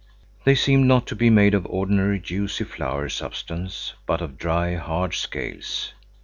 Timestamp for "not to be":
0.87-1.29